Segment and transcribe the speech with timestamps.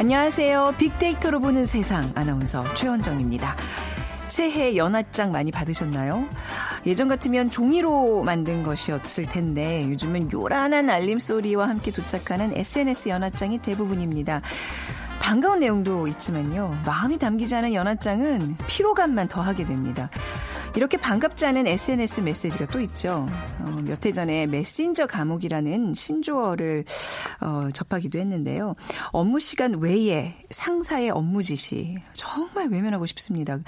[0.00, 0.76] 안녕하세요.
[0.78, 3.54] 빅데이터로 보는 세상 아나운서 최원정입니다.
[4.28, 6.26] 새해 연화장 많이 받으셨나요?
[6.86, 14.40] 예전 같으면 종이로 만든 것이었을 텐데 요즘은 요란한 알림 소리와 함께 도착하는 SNS 연화장이 대부분입니다.
[15.20, 16.80] 반가운 내용도 있지만요.
[16.86, 20.08] 마음이 담기지 않은 연화장은 피로감만 더하게 됩니다.
[20.76, 23.26] 이렇게 반갑지 않은 SNS 메시지가 또 있죠.
[23.58, 26.84] 어, 몇 해 전에 메신저 감옥이라는 신조어를
[27.40, 28.76] 어, 접하기도 했는데요.
[29.10, 33.58] 업무 시간 외에 상사의 업무 지시 정말 외면하고 싶습니다.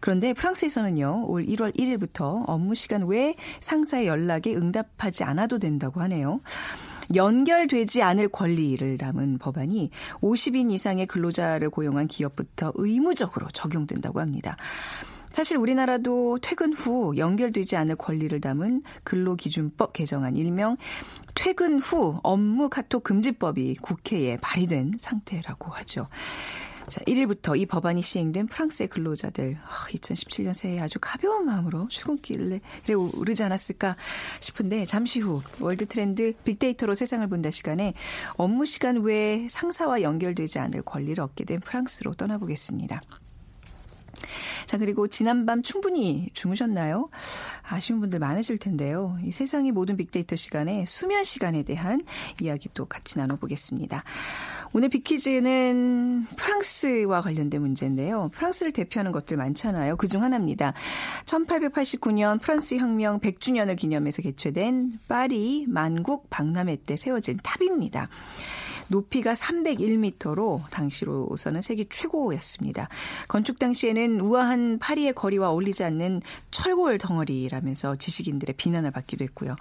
[0.00, 1.24] 그런데 프랑스에서는요.
[1.26, 6.40] 올 1월 1일부터 업무 시간 외에 상사의 연락에 응답하지 않아도 된다고 하네요.
[7.14, 9.90] 연결되지 않을 권리를 담은 법안이
[10.22, 14.56] 50인 이상의 근로자를 고용한 기업부터 의무적으로 적용된다고 합니다.
[15.34, 20.76] 사실 우리나라도 퇴근 후 연결되지 않을 권리를 담은 근로기준법 개정안 일명
[21.34, 26.06] 퇴근 후 업무 카톡 금지법이 국회에 발의된 상태라고 하죠.
[26.88, 32.94] 자, 1일부터 이 법안이 시행된 프랑스의 근로자들 2017년 아, 새해 아주 가벼운 마음으로 출근길에 그래
[32.94, 33.96] 오르지 않았을까
[34.38, 37.92] 싶은데 잠시 후 월드 트렌드 빅데이터로 세상을 본다 시간에
[38.36, 43.00] 업무 시간 외에 상사와 연결되지 않을 권리를 얻게 된 프랑스로 떠나보겠습니다.
[44.66, 47.10] 자, 그리고 지난밤 충분히 주무셨나요?
[47.62, 49.18] 아쉬운 분들 많으실 텐데요.
[49.24, 52.02] 이 세상의 모든 빅데이터 시간에 수면 시간에 대한
[52.40, 54.04] 이야기도 같이 나눠보겠습니다.
[54.72, 58.30] 오늘 빅퀴즈는 프랑스와 관련된 문제인데요.
[58.34, 59.96] 프랑스를 대표하는 것들 많잖아요.
[59.96, 60.74] 그 중 하나입니다.
[61.26, 68.08] 1889년 프랑스 혁명 100주년을 기념해서 개최된 파리 만국 박람회 때 세워진 탑입니다.
[68.88, 72.88] 높이가 301m로 당시로서는 세계 최고였습니다.
[73.28, 79.56] 건축 당시에는 우아한 파리의 거리와 어울리지 않는 철골 덩어리라면서 지식인들의 비난을 받기도 했고요.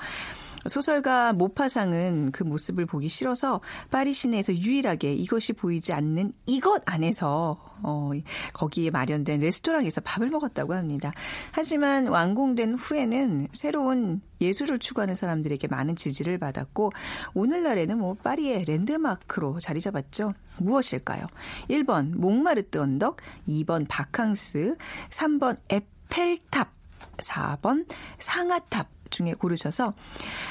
[0.68, 8.12] 소설가 모파상은 그 모습을 보기 싫어서 파리 시내에서 유일하게 이것이 보이지 않는 이것 안에서 어,
[8.54, 11.12] 거기에 마련된 레스토랑에서 밥을 먹었다고 합니다.
[11.52, 16.92] 하지만 완공된 후에는 새로운 예술을 추구하는 사람들에게 많은 지지를 받았고
[17.34, 20.34] 오늘날에는 뭐 파리의 랜드마크로 자리 잡았죠.
[20.60, 21.28] 무엇일까요?
[21.70, 24.78] 1번 몽마르트 언덕, 2번 바캉스,
[25.10, 26.72] 3번 에펠탑,
[27.18, 27.86] 4번
[28.20, 29.94] 상아탑 중에 고르셔서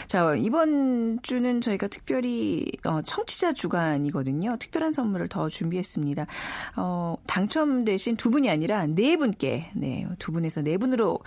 [0.07, 4.57] 자 이번 주는 저희가 특별히 어, 청취자 주간이거든요.
[4.59, 6.27] 특별한 선물을 더 준비했습니다.
[6.77, 11.19] 어, 당첨되신 두 분이 아니라 네 분께 네, 두 분에서 네 분으로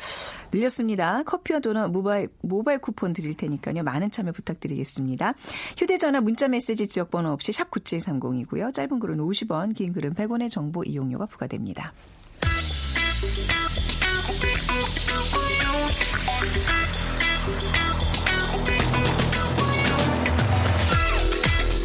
[0.51, 1.21] 늘렸습니다.
[1.23, 3.83] 커피와 도넛 모바일 모바일 쿠폰 드릴 테니까요.
[3.83, 5.33] 많은 참여 부탁드리겠습니다.
[5.77, 8.73] 휴대전화 문자 메시지 지역 번호 없이 샵 9730이고요.
[8.73, 11.93] 짧은 글은 50원, 긴 글은 100원의 정보 이용료가 부과됩니다.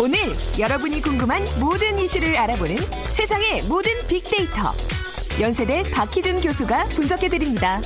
[0.02, 0.18] 오늘
[0.58, 2.74] 여러분이 궁금한 모든 이슈를 알아보는
[3.14, 4.72] 세상의 모든 빅데이터.
[5.38, 7.82] 연세대 박희준 교수가 분석해드립니다.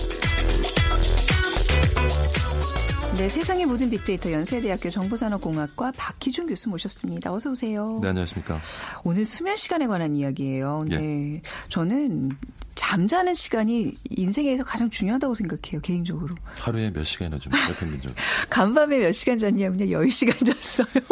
[3.17, 7.33] 네, 세상의 모든 빅데이터 연세대학교 정보산업공학과 박희준 교수 모셨습니다.
[7.33, 7.99] 어서 오세요.
[8.01, 8.61] 네, 안녕하십니까.
[9.03, 10.85] 오늘 수면 시간에 관한 이야기예요.
[10.93, 10.97] 예.
[10.99, 12.31] 네, 저는
[12.77, 16.37] 잠자는 시간이 인생에서 가장 중요하다고 생각해요, 개인적으로.
[16.61, 18.15] 하루에 몇 시간이나 줍니까, 평균적으로?
[18.51, 21.05] 간밤에 몇 시간 잤냐면요, 10시간 잤어요.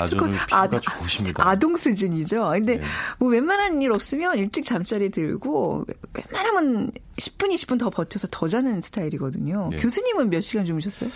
[0.00, 0.16] 아주
[0.50, 1.48] 아동, 좋으십니다.
[1.48, 2.50] 아동 수준이죠.
[2.50, 2.84] 근데 네.
[3.18, 9.68] 뭐 웬만한 일 없으면 일찍 잠자리 들고 웬만하면 10분, 20분 더 버텨서 더 자는 스타일이거든요.
[9.70, 9.76] 네.
[9.78, 11.10] 교수님은 몇 시간 주무셨어요?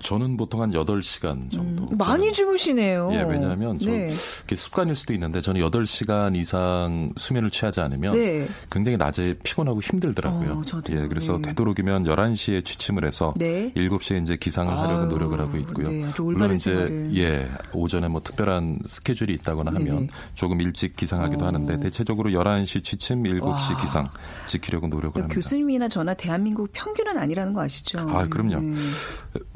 [0.00, 1.84] 저는 보통 한 8시간 정도.
[1.90, 3.10] 음, 많이 주무시네요.
[3.12, 4.08] 예, 왜냐하면 저 네.
[4.08, 8.48] 습관일 수도 있는데 저는 8시간 이상 수면을 취하지 않으면 네.
[8.70, 10.62] 굉장히 낮에 피곤하고 힘들더라고요.
[10.72, 10.80] 어.
[10.90, 11.48] 예, 그래서 네.
[11.48, 13.72] 되도록이면 11시에 취침을 해서 네.
[13.74, 15.88] 7시에 이제 기상을 하려고 노력을 하고 있고요.
[15.88, 17.16] 네, 물론 이제 생활을.
[17.16, 20.08] 예, 오전에 뭐 특별한 스케줄이 있다거나 하면.
[20.34, 21.48] 조금 일찍 기상하기도 어.
[21.48, 23.76] 하는데 대체적으로 11시 취침, 7시 와.
[23.80, 24.08] 기상
[24.46, 25.34] 지키려고 노력을 그러니까 합니다.
[25.34, 27.98] 교수님이나 저나 대한민국 평균은 아니라는 거 아시죠?
[28.00, 28.74] 아, 그럼요.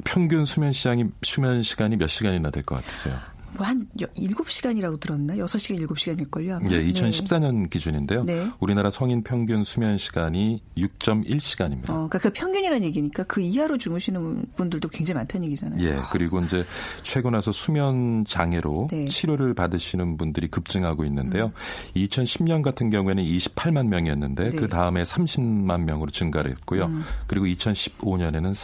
[0.03, 0.11] 네.
[0.11, 3.17] 평균 수면 시간이 수면 시간이 몇 시간이나 될 것 같으세요?
[3.55, 5.35] 뭐한 7시간이라고 들었나?
[5.35, 6.53] 6시간, 7시간일걸요?
[6.55, 6.69] 아마.
[6.71, 8.23] 예, 2014년 기준인데요.
[8.23, 8.49] 네.
[8.59, 11.83] 우리나라 성인 평균 수면 시간이 6.1시간입니다.
[11.91, 15.79] 어, 그러니까 그 평균이라는 얘기니까 그 이하로 주무시는 분들도 굉장히 많다는 얘기잖아요.
[15.87, 16.65] 예, 그리고 이제
[17.03, 19.01] 최근 와서 수면 장애로 네.
[19.01, 19.05] 음.
[19.05, 21.51] 치료를 받으시는 분들이 급증하고 있는데요.
[21.95, 24.55] 2010년 같은 경우에는 28만 명이었는데 네.
[24.57, 26.85] 그 다음에 30만 명으로 증가를 했고요.
[26.85, 27.03] 음.
[27.27, 28.55] 그리고 2015년에는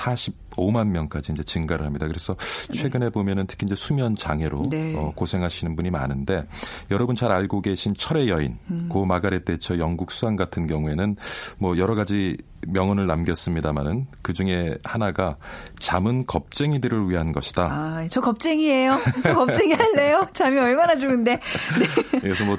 [0.59, 2.07] 45만 명까지 이제 증가를 합니다.
[2.07, 2.35] 그래서
[2.73, 4.95] 최근에 보면은 특히 이제 수면 장애로 네.
[4.95, 6.45] 어, 고생하시는 분이 많은데
[6.91, 8.87] 여러분 잘 알고 계신 철의 여인 음.
[8.89, 11.15] 고 마가렛 대처 영국 수상 같은 경우에는
[11.57, 15.37] 뭐 여러 가지 명언을 남겼습니다마는 그 중에 하나가
[15.79, 17.63] 잠은 겁쟁이들을 위한 것이다.
[17.63, 18.97] 아, 저 겁쟁이에요.
[19.23, 20.27] 저 겁쟁이 할래요?
[20.33, 21.39] 잠이 얼마나 좋은데.
[22.19, 22.57] 그래서 뭐 에,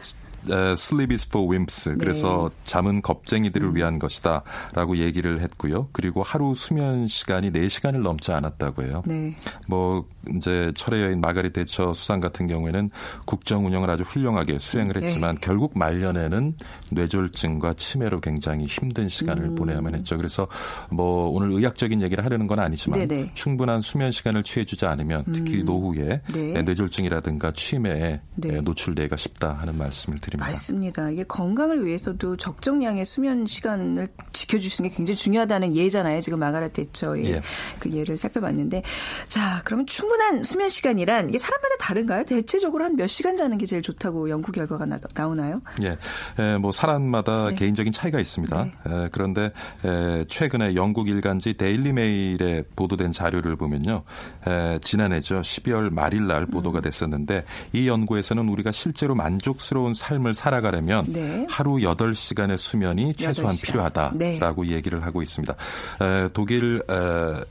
[0.49, 1.97] sleep is for wimps.
[1.99, 4.43] 그래서 잠은 겁쟁이들을 위한 것이다
[4.75, 5.89] 라고 얘기를 했고요.
[5.93, 9.03] 그리고 하루 수면 시간이 4시간을 넘지 않았다고 해요.
[9.07, 9.35] 네.
[9.67, 12.91] 뭐 이제 철의 여인 마가리 대처 수상 같은 경우에는
[13.27, 15.07] 국정 운영을 아주 훌륭하게 수행을 네.
[15.07, 16.55] 했지만 결국 말년에는
[16.93, 19.55] 뇌졸중과 치매로 굉장히 힘든 시간을 음.
[19.55, 20.17] 보내야만 했죠.
[20.17, 20.47] 그래서
[20.91, 23.33] 뭐 오늘 의학적인 얘기를 하려는 건 아니지만 네네.
[23.35, 26.63] 충분한 수면 시간을 취해주지 않으면 특히 노후에 네.
[26.63, 28.61] 뇌졸중이라든가 치매에 네.
[28.61, 30.30] 노출되기가 쉽다 하는 말씀을 드립니다.
[30.39, 31.11] 맞습니다.
[31.11, 36.21] 이게 건강을 위해서도 적정량의 수면 시간을 지켜주시는 게 굉장히 중요하다는 예잖아요.
[36.21, 37.43] 지금 마가렛 대처의 예.
[37.81, 38.83] 그 예를 살펴봤는데.
[39.27, 42.25] 자, 그러면 충분한 수면 시간이란 이게 사람마다 다른가요?
[42.25, 45.63] 대체적으로 한 몇 시간 자는 게 제일 좋다고 연구 결과가 나, 나오나요?
[45.81, 45.97] 예,
[46.39, 47.55] 에, 뭐 사람마다 네.
[47.55, 48.63] 개인적인 차이가 있습니다.
[48.65, 49.53] 에, 그런데
[49.87, 54.03] 에, 최근에 영국 일간지 데일리 메일에 보도된 자료를 보면요,
[54.47, 56.47] 에, 지난해죠 12월 말일 날 음.
[56.49, 61.47] 보도가 됐었는데 이 연구에서는 우리가 실제로 만족스러운 삶을 살아가려면 네.
[61.49, 63.67] 하루 8시간의 수면이 최소한 8시간.
[63.67, 65.55] 필요하다라고 얘기를 하고 있습니다.
[66.01, 67.45] 에, 독일 에,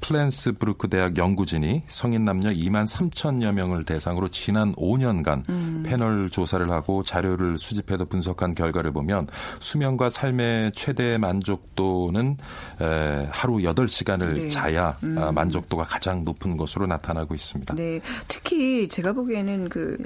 [0.00, 5.82] 플렌스부르크 대학 연구진이 성인 남녀 2만 3천여 명을 대상으로 지난 5년간 음.
[5.86, 9.26] 패널 조사를 하고 자료를 수집해서 분석한 결과를 보면
[9.60, 12.36] 수면과 삶의 최대 만족도는
[12.80, 14.50] 에, 하루 8시간을 네.
[14.50, 17.74] 자야 아, 만족도가 가장 높은 것으로 나타나고 있습니다.
[17.74, 19.98] 네, 특히 제가 보기에는 그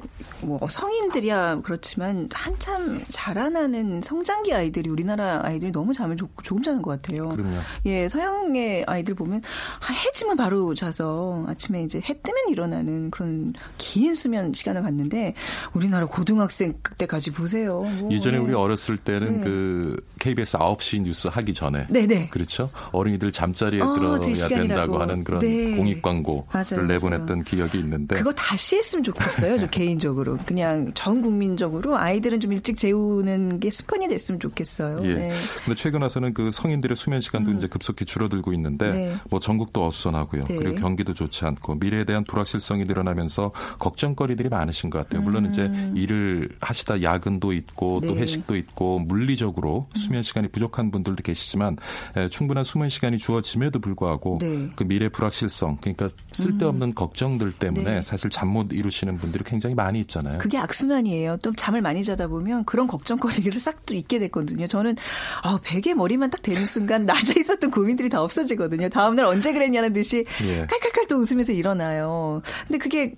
[0.43, 6.90] 뭐 성인들이야 그렇지만 한참 자라나는 성장기 아이들이 우리나라 아이들이 너무 잠을 조, 조금 자는 것
[6.90, 7.29] 같아요.
[7.29, 7.58] 그럼요.
[7.87, 9.43] 예, 서양의 아이들 보면
[9.81, 15.35] 아, 해 지면 바로 자서 아침에 이제 해 뜨면 일어나는 그런 긴 수면 시간을 갖는데
[15.73, 17.81] 우리나라 고등학생 때까지 보세요.
[18.00, 18.40] 뭐, 이전에 예.
[18.40, 19.44] 우리 어렸을 때는 네.
[19.44, 22.31] 그 KBS 9시 뉴스 하기 전에 네네.
[22.31, 22.70] 그렇죠.
[22.93, 24.19] 어린이들 잠자리에 어, 들어야.
[24.49, 25.76] 된다고 하는 그런 네.
[25.76, 29.58] 공익 광고를 맞아요, 내보냈던 기억이 있는데 그거 다시 했으면 좋겠어요.
[29.58, 35.00] 저 개인적으로 그냥 전 국민적으로 아이들은 좀 일찍 재우는 게 습관이 됐으면 좋겠어요.
[35.05, 35.14] 예.
[35.14, 35.31] 네.
[35.64, 39.17] 근데 최근 와서는 그 성인들의 수면 시간도 이제 급속히 줄어들고 있는데 네.
[39.31, 40.44] 뭐 전국 도 어수선하고요.
[40.44, 40.56] 네.
[40.56, 45.23] 그리고 경기도 좋지 않고 미래에 대한 불확실성이 늘어나면서 걱정거리들이 많으신 것 같아요.
[45.23, 48.15] 물론 이제 일을 하시다 야근도 있고 또 음.
[48.15, 48.23] 네.
[48.23, 51.76] 회식도 있고 물리적으로 수면 시간이 부족한 분들도 계시지만
[52.17, 54.69] 에, 충분한 수면 시간이 주어짐에도 불구하고 네.
[54.75, 58.03] 그 미래 불확실성 그러니까 쓸데없는 걱정들 때문에 네.
[58.03, 60.38] 사실 잠 못 이루시는 분들이 굉장히 많이 있잖아요.
[60.38, 61.37] 그게 악순환이에요.
[61.43, 64.67] 또 잠을 많이 자다 보면 그런 걱정거리를 싹 또 잊게 됐거든요.
[64.67, 64.97] 저는
[65.43, 68.88] 아, 베개 머리만 딱 대는 순간 낮에 있었던 고민들이 다 없어지거든요.
[68.88, 70.67] 다음날 언제 그랬냐는 듯이 예.
[70.67, 72.43] 칼칼칼 또 웃으면서 일어나요.
[72.67, 73.15] 근데 그게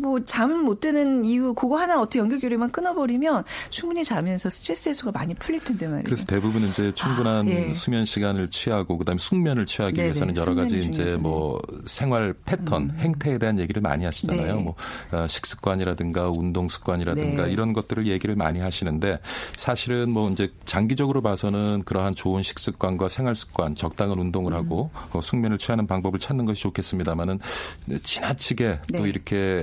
[0.00, 5.34] 뭐 잠을 못 드는 이유 그거 하나 어떻게 연결고리만 끊어버리면 충분히 자면서 스트레스 해소가 많이
[5.34, 6.04] 풀릴 텐데 말이에요.
[6.04, 7.72] 그래서 대부분 이제 충분한 아, 예.
[7.74, 11.16] 수면 시간을 취하고 그다음에 숙면을 취하기 네네, 위해서는 여러 가지 이제 중요하잖아요.
[11.16, 11.22] 음.
[11.22, 14.56] 뭐 생활 패턴, 행태에 대한 얘기를 많이 하시잖아요.
[14.56, 14.62] 네.
[14.62, 14.74] 뭐
[15.12, 17.52] 어, 식습관이라든가 운동 습관이라든가 네.
[17.52, 19.18] 이런 것들을 얘기를 많이 하시는데
[19.56, 25.16] 사실은 뭐 이제 장기적으로 봐서는 그러한 좋은 식습관과 생활 습관, 적당한 운동을 하고 음.
[25.18, 27.40] 어, 숙면을 취하는 방법을 찾는 것이 좋겠습니다만은
[28.02, 29.08] 지나치게 또 네.
[29.08, 29.61] 이렇게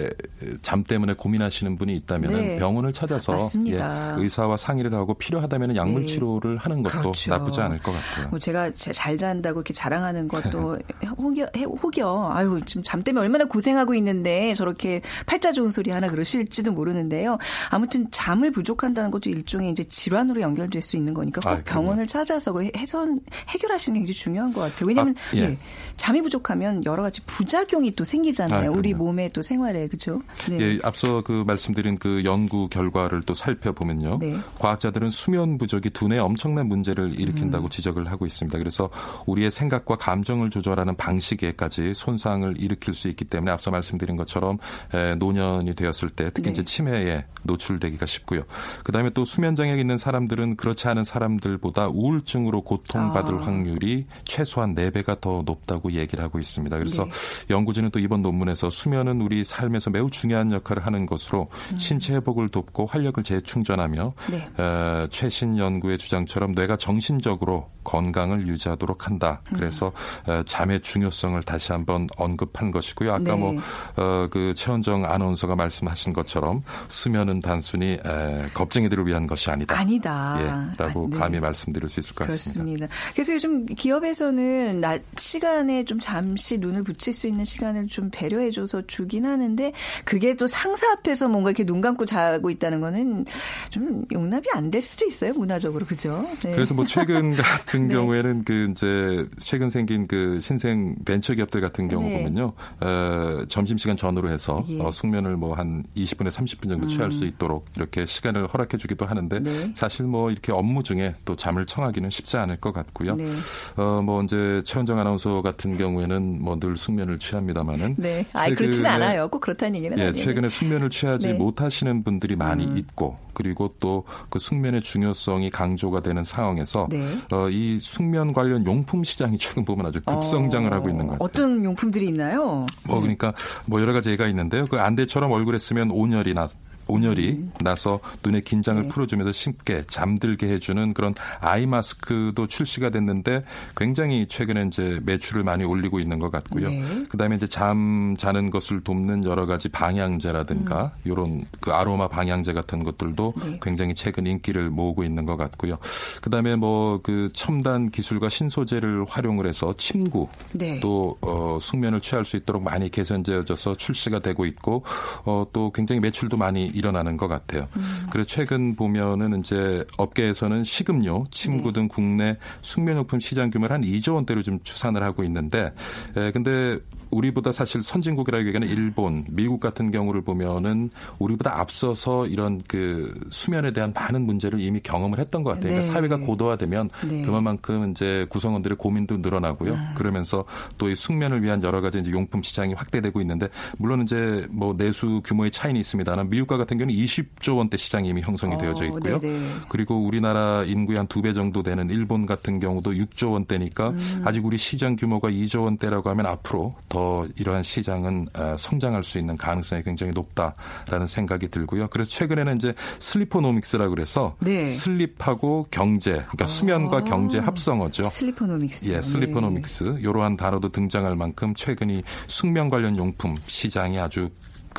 [0.62, 2.54] 잠 때문에 고민하시는 분이 있다면 네.
[2.54, 4.16] 은 병원을 찾아서 맞습니다.
[4.18, 6.06] 예, 의사와 상의를 하고 필요하다면 약물 네.
[6.08, 7.32] 치료를 하는 것도 그렇죠.
[7.32, 8.30] 나쁘지 않을 것 같아요.
[8.30, 10.78] 뭐 제가 자- 잘 잔다고 이렇게 자랑하는 것도
[11.18, 16.10] 혹여, 해- 혹여, 아유, 지금 잠 때문에 얼마나 고생하고 있는데 저렇게 팔자 좋은 소리 하나
[16.10, 17.38] 그러실지도 모르는데요.
[17.70, 21.62] 아무튼 잠을 부족한다는 것도 일종의 이제 질환으로 연결될 수 있는 거니까 꼭 아.
[21.64, 24.88] 병원을 찾아서 그 해선, 해결하시는 게 굉장히 중요한 것 같아요.
[24.88, 25.42] 왜냐하면 아, 예.
[25.42, 25.58] 예,
[26.00, 28.72] 잠이 부족하면 여러 가지 부작용이 또 생기잖아요.
[28.72, 28.94] 아, 우리.
[28.94, 30.22] 몸에 또 생활에, 그죠?
[30.50, 30.60] 네.
[30.60, 34.18] 예, 앞서 그 말씀드린 그 연구 결과를 또 살펴보면요.
[34.20, 34.38] 네.
[34.60, 37.70] 과학자들은 수면 부족이 두뇌에 엄청난 문제를 일으킨다고 음.
[37.70, 38.58] 지적을 하고 있습니다.
[38.58, 38.90] 그래서
[39.26, 44.58] 우리의 생각과 감정을 조절하는 방식에까지 손상을 일으킬 수 있기 때문에 앞서 말씀드린 것처럼
[44.94, 46.54] 에, 노년이 되었을 때 특히 네.
[46.54, 48.44] 이제 치매에 노출되기가 쉽고요.
[48.86, 53.42] 그다음에 또 수면 장애가 있는 사람들은 그렇지 않은 사람들보다 우울증으로 고통받을 아.
[53.42, 56.78] 확률이 최소한 4배가 더 높다고 얘기를 하고 있습니다.
[56.78, 57.12] 그래서 네.
[57.50, 62.50] 연구진은 또 이번 논문에서 수면은 우리 삶의 측면에서 매우 중요한 역할을 하는 것으로 신체 회복을
[62.50, 64.38] 돕고 활력을 재충전하며 네.
[64.60, 69.42] 에, 최신 연구의 주장처럼 뇌가 정신적으로 건강을 유지하도록 한다.
[69.56, 69.92] 그래서
[70.28, 73.12] 에, 잠의 중요성을 다시 한번 언급한 것이고요.
[73.12, 73.36] 아까 네.
[73.36, 73.58] 뭐
[73.96, 79.80] 어, 그 최원정 아나운서가 말씀하신 것처럼 수면은 단순히 에, 겁쟁이들을 위한 것이 아니다.
[79.80, 80.38] 아니다.
[80.40, 81.18] 예, 라고 아, 네.
[81.18, 82.64] 감히 말씀드릴 수 있을 것 같습니다.
[82.64, 82.88] 그렇습니다.
[83.14, 89.26] 그래서 요즘 기업에서는 낮 시간에 좀 잠시 눈을 붙일 수 있는 시간을 좀 배려해줘서 주긴
[89.26, 89.72] 하는데
[90.06, 93.26] 그게 또 상사 앞에서 뭔가 이렇게 눈 감고 자고 있다는 거는
[93.72, 96.28] 좀 용납이 안 될 수도 있어요 문화적으로 그죠?
[96.44, 96.52] 네.
[96.52, 97.96] 그래서 뭐 최근 같은 네.
[97.96, 102.18] 경우에는 그 이제 최근 생긴 그 신생 벤처 기업들 같은 경우 네.
[102.18, 104.76] 보면요, 어, 점심 시간 전후로 해서 예.
[104.76, 104.82] 음.
[104.82, 109.74] 어, 숙면을 뭐 한 20분에 30분 정도 취할 수 있도록 이렇게 시간을 허락해주기도 하는데 네.
[109.76, 113.16] 사실 뭐 이렇게 업무 중에 또 잠을 청하기는 쉽지 않을 것 같고요.
[113.16, 113.30] 네.
[113.76, 118.26] 어, 뭐 이제 최원정 아나운서 같은 경우에는 뭐 늘 숙면을 취합니다만은 네.
[118.34, 119.30] 아 그렇진 않아요.
[119.30, 120.26] 꼭 그렇다는 얘기는 예, 아니에요.
[120.26, 121.34] 최근에 숙면을 취하지 네.
[121.34, 121.38] 음.
[121.38, 127.02] 못하시는 분들이 많이 있고 그리고 또 그 숙면의 중요성이 강조가 되는 상황에서 네.
[127.32, 131.26] 어, 이 숙면 관련 용품 시장이 최근 보면 아주 급성장을 하고 있는 것 같아요.
[131.26, 132.66] 어떤 용품들이 있나요?
[132.86, 133.34] 뭐 그러니까
[133.66, 134.66] 뭐 여러 가지 예가 있는데요.
[134.68, 136.48] 그 안대처럼 얼굴에 쓰면 온열이 나
[136.90, 138.84] 온열이 나서 눈의 긴장을 음.
[138.84, 138.90] 네.
[138.90, 143.44] 풀어주면서 쉽게 잠들게 해주는 그런 아이 마스크도 출시가 됐는데
[143.76, 146.70] 굉장히 최근에 이제 매출을 많이 올리고 있는 것 같고요.
[146.70, 147.06] 네.
[147.10, 153.34] 그다음에 이제 잠 자는 것을 돕는 여러 가지 방향제라든가 이런 그 아로마 방향제 같은 것들도
[153.38, 153.52] 음.
[153.52, 153.60] 네.
[153.62, 155.78] 굉장히 최근 인기를 모으고 있는 것 같고요.
[156.22, 160.80] 그다음에 뭐 그 첨단 기술과 신소재를 활용을 해서 침구 네.
[160.80, 164.84] 또 어, 숙면을 취할 수 있도록 많이 개선되어져서 출시가 되고 있고
[165.26, 167.68] 어, 또 굉장히 매출도 많이 일어나는 것 같아요.
[168.10, 174.42] 그래서 최근 보면은 이제 업계에서는 식음료, 침구 등 국내 숙면용품 시장 규모를 한 2조 원대로
[174.42, 175.74] 좀 추산을 하고 있는데,
[176.16, 176.80] 에, 근데
[177.12, 180.90] 우리보다 사실 선진국이라고 얘기하는 일본, 미국 같은 경우를 보면은
[181.20, 185.70] 우리보다 앞서서 이런 그 수면에 대한 많은 문제를 이미 경험을 했던 것 같아요.
[185.70, 185.94] 그러니까 네.
[185.94, 187.22] 사회가 고도화되면 네.
[187.24, 189.78] 그만큼 이제 구성원들의 고민도 늘어나고요.
[189.96, 190.46] 그러면서
[190.78, 193.48] 또 이 숙면을 위한 여러 가지 이제 용품 시장이 확대되고 있는데
[193.78, 198.56] 물론 이제 뭐 내수 규모의 차이는 있습니다만 미국과 같은 경우는 20조 원대 시장이 이미 형성이
[198.56, 199.20] 어, 되어져 있고요.
[199.20, 199.40] 네네.
[199.70, 204.22] 그리고 우리나라 인구의 한 두 배 정도 되는 일본 같은 경우도 6조 원대니까 음.
[204.26, 206.99] 아직 우리 시장 규모가 2조 원대라고 하면 앞으로 더
[207.38, 211.88] 이러한 시장은 어, 성장할 수 있는 가능성이 굉장히 높다라는 생각이 들고요.
[211.90, 214.66] 그래서 최근에는 이제 슬리포노믹스라고 그래서 네.
[214.66, 218.04] 슬립하고 경제, 그러니까 수면과 경제 합성어죠.
[218.04, 218.92] sleeponomics.
[218.92, 224.30] 예, sleeponomics 이러한 단어도 등장할 만큼 최근 이 숙면 관련 용품 시장이 아주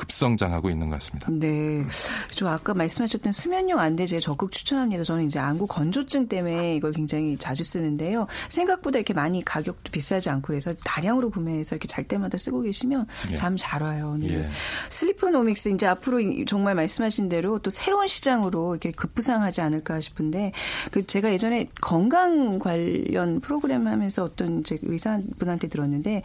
[0.01, 1.27] 급성장하고 있는 것 같습니다.
[1.31, 1.85] 네.
[2.33, 5.03] 저 아까 말씀하셨던 수면용 안대제 적극 추천합니다.
[5.03, 8.25] 저는 이제 안구 건조증 때문에 이걸 굉장히 자주 쓰는데요.
[8.47, 13.35] 생각보다 이렇게 많이 가격도 비싸지 않고 그래서 다량으로 구매해서 이렇게 잘 때마다 쓰고 계시면 예.
[13.35, 14.17] 잠 잘 와요.
[14.19, 14.27] 네.
[14.33, 14.49] 예.
[14.89, 20.51] sleeponomics 이제 앞으로 이- 정말 말씀하신 대로 또 새로운 시장으로 이렇게 급부상하지 않을까 싶은데
[20.91, 26.23] 그 제가 예전에 건강 관련 프로그램 하면서 어떤 이제 의사분한테 들었는데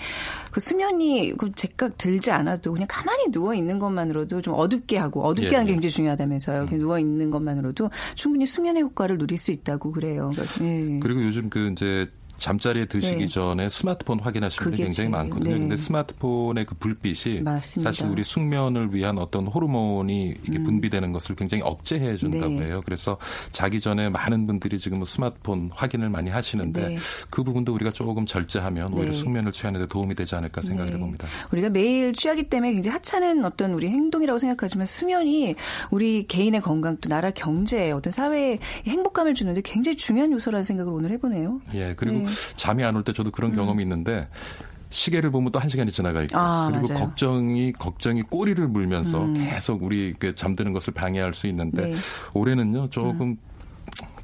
[0.50, 5.50] 그 수면이 그 제각 들지 않아도 그냥 가만히 누워 있는 것만으로도 좀 어둡게 하고 어둡게
[5.50, 5.74] 예, 하는 게 예.
[5.74, 6.66] 굉장히 중요하다면서요.
[6.66, 10.30] 그냥 누워 있는 것만으로도 충분히 수면의 효과를 누릴 수 있다고 그래요.
[10.60, 10.98] 네.
[11.02, 12.06] 그리고 요즘 그 이제
[12.38, 13.28] 잠자리에 드시기 네.
[13.28, 15.52] 전에 스마트폰 확인하시는 분이 굉장히 많거든요.
[15.54, 15.58] 네.
[15.58, 17.90] 근데 스마트폰의 그 불빛이 맞습니다.
[17.90, 22.58] 사실 우리 숙면을 위한 어떤 호르몬이 이게 분비되는 것을 굉장히 억제해 준다고 음.
[22.58, 22.66] 네.
[22.66, 22.82] 해요.
[22.84, 23.16] 그래서
[23.52, 26.96] 자기 전에 많은 분들이 지금 뭐 스마트폰 확인을 많이 하시는데 네.
[27.30, 29.12] 그 부분도 우리가 조금 절제하면 오히려 네.
[29.12, 30.96] 숙면을 취하는 데 도움이 되지 않을까 생각을 네.
[30.96, 31.28] 해봅니다.
[31.52, 35.54] 우리가 매일 취하기 때문에 굉장히 하찮은 어떤 우리 행동이라고 생각하지만 수면이
[35.90, 41.10] 우리 개인의 건강 또 나라 경제 어떤 사회에 행복감을 주는데 굉장히 중요한 요소라는 생각을 오늘
[41.12, 41.60] 해보네요.
[41.74, 42.25] 예, 그리고 네.
[42.56, 44.28] 잠이 안 올 때 저도 그런 경험이 있는데
[44.90, 47.02] 시계를 보면 또 한 시간이 지나가 있고 아, 그리고 맞아요.
[47.02, 47.08] 음.
[47.08, 51.94] 걱정이 걱정이 꼬리를 물면서 계속 우리 그 잠드는 것을 방해할 수 있는데 네.
[52.34, 53.36] 올해는요 조금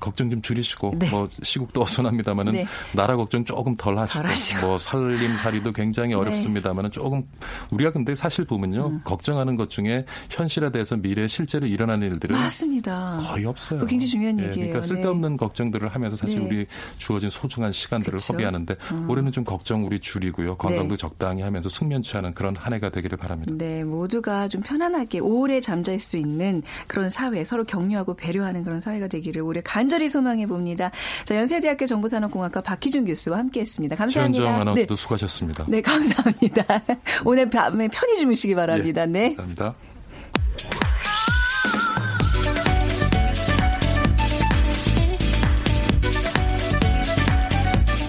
[0.02, 1.08] 걱정 좀 줄이시고 네.
[1.10, 2.66] 뭐 시국도 어선합니다만은 네.
[2.92, 4.66] 나라 걱정 조금 덜 하시고, 덜 하시고.
[4.66, 6.14] 뭐 살림살이도 굉장히 네.
[6.16, 7.22] 어렵습니다만은 조금
[7.70, 9.00] 우리가 근데 사실 보면요 음.
[9.04, 13.22] 걱정하는 것 중에 현실화돼서 미래에 실제로 일어나는 일들은 맞습니다.
[13.24, 13.86] 거의 없어요.
[13.86, 14.68] 굉장히 중요한 예, 얘기예요.
[14.70, 16.46] 그러니까 쓸데없는 걱정들을 하면서 사실 네.
[16.46, 16.66] 우리
[16.98, 18.32] 주어진 소중한 시간들을 그쵸.
[18.32, 18.74] 허비하는데
[19.08, 20.56] 올해는 좀 걱정 우리 줄이고요.
[20.56, 23.52] 건강도 적당히 하면서 숙면 취하는 그런 한 해가 되기를 바랍니다.
[23.56, 29.06] 네, 모두가 좀 편안하게 오래 잠잘 수 있는 그런 사회, 서로 격려하고 배려하는 그런 사회가
[29.06, 30.90] 되기를 올해 간 절히 소망해 봅니다.
[31.26, 33.94] 자, 연세대학교 정보산업공학과 박희준 교수와 함께했습니다.
[33.94, 34.42] 감사합니다.
[34.42, 34.60] 최현정 네.
[34.62, 35.66] 아나운서도 수고하셨습니다.
[35.68, 36.64] 네, 감사합니다.
[37.26, 39.02] 오늘 밤에 편히 주무시기 바랍니다.
[39.02, 39.34] 예, 네.
[39.36, 39.74] 감사합니다.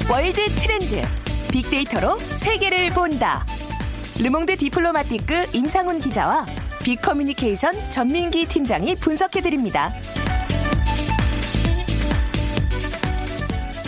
[0.10, 1.02] 월드 트렌드
[1.52, 3.46] 빅데이터로 세계를 본다.
[4.20, 6.46] 르몽드 디플로마티크 임상훈 기자와
[6.84, 9.92] 빅커뮤니케이션 전민기 팀장이 분석해드립니다.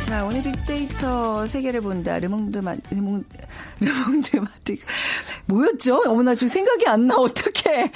[0.05, 2.19] 자, 오늘 빅데이터 세계를 본다.
[2.19, 3.23] 르몽드 마, 르몽,
[3.79, 4.81] 르몽드 마틱.
[5.47, 6.03] 뭐였죠?
[6.05, 7.15] 어머나 지금 생각이 안 나.
[7.15, 7.91] 어떡해.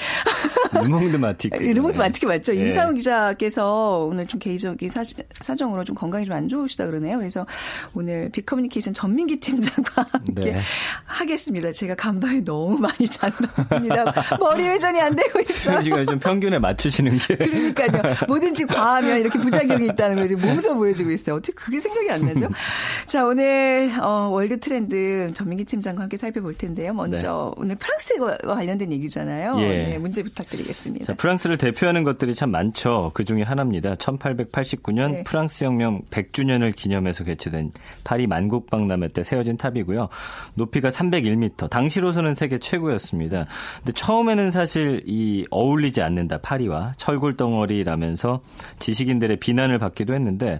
[0.73, 1.53] 르몽드 마틱.
[1.59, 2.55] 르몽드 마틱이 맞죠?
[2.55, 2.61] 예.
[2.61, 5.03] 임상훈 기자께서 오늘 좀 개인적인 사,
[5.39, 7.17] 사정으로 좀 건강이 좀 안 좋으시다 그러네요.
[7.17, 7.45] 그래서
[7.93, 10.61] 오늘 빅커뮤니케이션 전민기 팀장과 함께 네.
[11.05, 11.71] 하겠습니다.
[11.71, 14.13] 제가 간밤에 너무 많이 잤습니다.
[14.39, 15.83] 머리 회전이 안 되고 있어요.
[15.83, 17.35] 지금 좀 평균에 맞추시는 게.
[17.35, 18.15] 그러니까요.
[18.27, 21.35] 뭐든지 과하면 이렇게 부작용이 있다는 걸 지금 몸소 보여주고 있어요.
[21.37, 22.49] 어떻게 그게 생각이 안 나죠?
[23.07, 26.93] 자, 오늘 어, 월드 트렌드 전민기 팀장과 함께 살펴볼 텐데요.
[26.93, 29.59] 먼저 오늘 프랑스와 관련된 얘기잖아요.
[29.61, 29.67] 예.
[29.67, 31.05] 네, 문제 부탁드리겠습니다.
[31.05, 33.11] 자, 프랑스를 대표하는 것들이 참 많죠.
[33.13, 33.95] 그 중에 하나입니다.
[33.95, 35.23] 1889년 네.
[35.23, 37.71] 프랑스 혁명 100주년을 기념해서 개최된
[38.03, 40.09] 파리 만국박람회 때 세워진 탑이고요.
[40.55, 41.69] 높이가 301m.
[41.69, 43.45] 당시로서는 세계 최고였습니다.
[43.77, 46.39] 근데 처음에는 사실 이 어울리지 않는다.
[46.39, 48.41] 파리와 철골 덩어리라면서
[48.79, 50.59] 지식인들의 비난을 받기도 했는데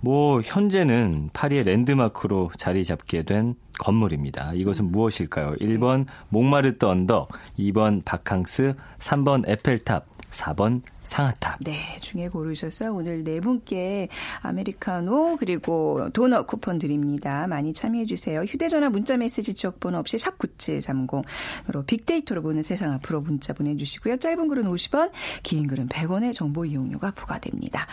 [0.00, 4.52] 뭐 현재는 파리의 랜드마크로 자리 잡게 된 건물입니다.
[4.54, 5.54] 이것은 무엇일까요?
[5.60, 7.28] 1번 몽마르트 언덕,
[7.58, 11.58] 2번 바캉스, 3번 에펠탑, 4번 상아탑.
[11.64, 12.94] 네, 중에 고르셨어요.
[12.94, 14.08] 오늘 네 분께
[14.42, 17.48] 아메리카노 그리고 도넛 쿠폰 드립니다.
[17.48, 18.42] 많이 참여해 주세요.
[18.42, 24.18] 휴대전화 문자 메시지 지역번호 없이 샵 9730으로 빅데이터로 보는 세상 앞으로 문자 보내주시고요.
[24.18, 25.10] 짧은 글은 50원,
[25.42, 27.88] 긴 글은 100원의 정보 이용료가 부과됩니다.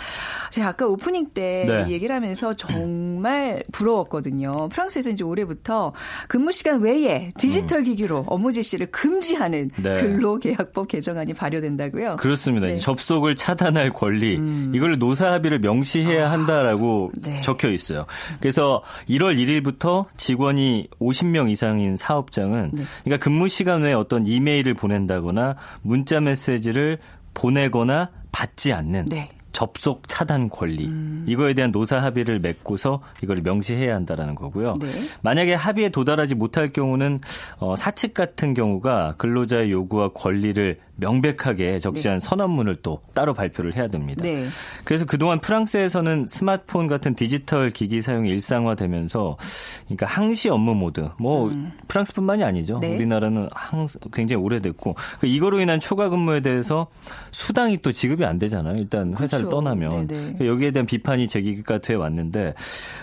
[0.52, 1.86] 제가 아까 오프닝 때 네.
[1.90, 4.70] 이 얘기를 하면서 정말 부러웠거든요.
[4.70, 5.92] 프랑스에서 이제 올해부터
[6.28, 9.84] 근무 시간 외에 디지털 기기로 업무 지시를 금지하는 음.
[9.84, 9.96] 네.
[9.96, 12.18] 근로계약법 개정안이 발효된다고요.
[12.18, 12.68] 그렇습니다.
[12.68, 12.74] 네.
[12.74, 14.34] 이제 접속을 차단할 권리,
[14.74, 17.42] 이걸 노사 합의를 명시해야 한다라고 네.
[17.42, 18.06] 적혀 있어요.
[18.42, 22.84] 그래서 1월 1일부터 직원이 50명 이상인 사업장은 네.
[23.06, 27.00] 그러니까 근무 시간 외에 어떤 이메일을 보낸다거나 문자 메시지를
[27.34, 29.30] 보내거나 받지 않는 네.
[29.54, 30.88] 접속 차단 권리
[31.26, 34.76] 이거에 대한 노사 합의를 맺고서 이걸 명시해야 한다라는 거고요.
[34.80, 34.88] 네.
[35.24, 37.22] 만약에 합의에 도달하지 못할 경우는
[37.58, 44.24] 어, 사측 같은 경우가 근로자의 요구와 권리를 명백하게 적시한 선언문을 또 따로 발표를 해야 됩니다.
[44.24, 44.46] 네.
[44.84, 49.38] 그래서 그동안 프랑스에서는 스마트폰 같은 디지털 기기 사용이 일상화되면서
[49.86, 51.52] 그러니까 항시 업무 모드 뭐
[51.88, 52.80] 프랑스뿐만이 아니죠.
[52.80, 52.96] 네.
[52.96, 56.88] 우리나라는 항 굉장히 오래됐고 그 이거로 인한 초과 근무에 대해서
[57.32, 58.76] 수당이 또 지급이 안 되잖아요.
[58.78, 59.50] 일단 회사를 그렇죠.
[59.50, 60.22] 떠나면 네네.
[60.22, 62.54] 그러니까 여기에 대한 비판이 제기가 돼 왔는데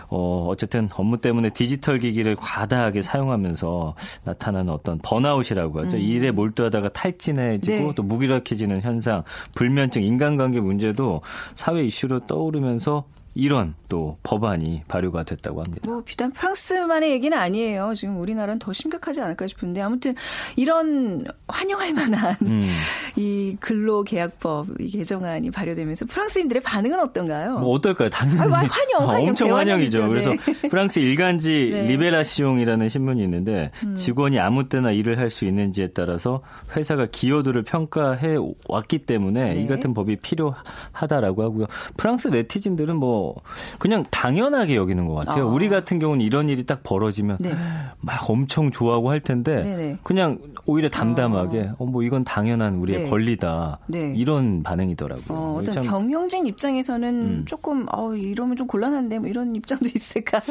[0.08, 5.96] 어 어쨌든 업무 때문에 디지털 기기를 과다하게 사용하면서 나타나는 어떤 번아웃이라고 하죠.
[5.96, 7.83] 일에 몰두하다가 탈진해지고 음.
[7.88, 7.94] 네.
[7.94, 9.22] 또 무기력해지는 현상,
[9.54, 11.22] 불면증, 인간관계 문제도
[11.54, 15.90] 사회 이슈로 떠오르면서 이런 또 법안이 발효가 됐다고 합니다.
[15.90, 17.94] 뭐 비단 프랑스만의 얘기는 아니에요.
[17.96, 20.14] 지금 우리나라는 더 심각하지 않을까 싶은데 아무튼
[20.56, 22.68] 이런 환영할 만한 음.
[23.16, 27.58] 이 근로계약법 이 개정안이 발효되면서 프랑스인들의 반응은 어떤가요?
[27.58, 28.08] 뭐 어떨까요?
[28.10, 30.08] 당연히 아, 환영, 환영, 엄청 환영이죠.
[30.08, 30.38] 그래서 네.
[30.68, 31.82] 프랑스 일간지 네.
[31.82, 31.86] 음.
[31.88, 36.42] 리베라시옹이라는 신문이 있는데 직원이 아무 때나 일을 할 수 있는지에 따라서
[36.76, 38.36] 회사가 기여도를 평가해
[38.68, 39.60] 왔기 때문에 네.
[39.60, 41.66] 이 같은 법이 필요하다라고 하고요.
[41.96, 43.34] 프랑스 네티즌들은 뭐
[43.80, 45.48] 그냥 당연하게 여기는 것 같아요.
[45.48, 45.52] 아.
[45.52, 47.52] 우리 같은 경우는 이런 일이 딱 벌어지면 네.
[48.00, 49.98] 막 엄청 좋아하고 할 텐데 네네.
[50.04, 53.10] 그냥 오히려 담담하게 어, 뭐 이건 당연한 우리의 네.
[53.10, 54.12] 권리다 네.
[54.16, 55.24] 이런 반응이더라고요.
[55.38, 57.42] 어, 참 경영진 입장에서는 음.
[57.46, 60.42] 조금 어, 이러면 좀 곤란한데 뭐 이런 입장도 있을까요?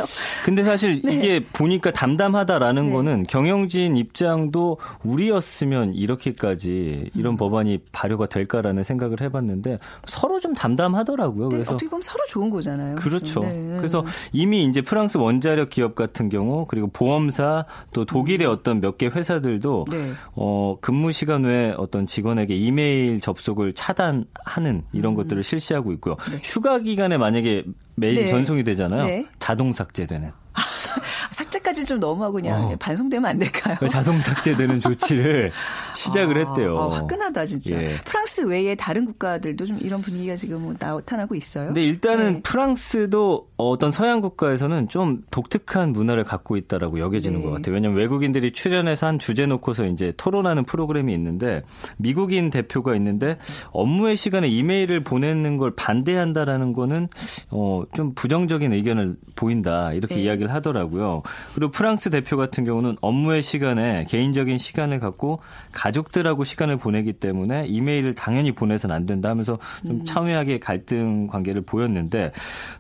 [0.45, 1.15] 근데 사실 네.
[1.15, 2.93] 이게 보니까 담담하다라는 네.
[2.93, 7.19] 거는 경영진 입장도 우리였으면 이렇게까지 음.
[7.19, 11.49] 이런 법안이 발효가 될까라는 생각을 해봤는데 서로 좀 담담하더라고요.
[11.49, 12.95] 근데 그래서 어떻게 보면 서로 좋은 거잖아요.
[12.95, 13.39] 그렇죠.
[13.41, 13.76] 네.
[13.78, 19.08] 그래서 이미 이제 프랑스 원자력 기업 같은 경우 그리고 보험사 또 독일의 어떤 몇 개
[19.08, 20.03] 회사들도 음.
[20.04, 20.13] 네.
[20.36, 26.16] 어 근무 시간 외에 어떤 직원에게 이메일 접속을 차단하는 이런 것들을 실시하고 있고요.
[26.32, 26.39] 네.
[26.44, 27.63] 휴가 기간에 만약에
[27.96, 28.30] 메일이 네.
[28.30, 29.06] 전송이 되잖아요.
[29.06, 29.26] 네.
[29.39, 30.32] 자동 삭제되는.
[31.32, 32.76] 삭제 까지 좀 너무하고 그냥 어.
[32.78, 33.76] 반송되면 안 될까요?
[33.80, 35.52] 그 자동 삭제되는 조치를
[35.96, 36.78] 시작을 아, 했대요.
[36.78, 37.76] 아, 화끈하다 진짜.
[37.76, 37.98] 예.
[38.06, 41.67] 프랑스 외에 다른 국가들도 좀 이런 분위기가 지금 나타나고 있어요.
[41.67, 42.41] 근데 일단은 네.
[42.41, 47.46] 프랑스도 어떤 서양 국가에서는 좀 독특한 문화를 갖고 있다라고 여겨지는 네.
[47.46, 47.76] 것 같아요.
[47.76, 51.63] 왜냐하면 외국인들이 출연해서 한 주제 놓고서 이제 토론하는 프로그램이 있는데
[51.98, 53.38] 미국인 대표가 있는데
[53.72, 57.10] 업무의 시간에 이메일을 보내는 걸 반대한다라는 거는
[57.52, 60.22] 어, 좀 부정적인 의견을 보인다 이렇게 네.
[60.24, 61.24] 이야기를 하더라고요.
[61.56, 65.40] 그리고 프랑스 대표 같은 경우는 업무의 시간에 개인적인 시간을 갖고
[65.72, 70.06] 가족들하고 시간을 보내기 때문에 이메일을 당연히 보내서는 안 된다 하면서 좀 음.
[70.06, 72.32] 첨예하게 갈등 관계를 보였는데